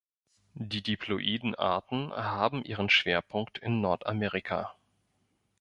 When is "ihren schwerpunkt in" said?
2.63-3.81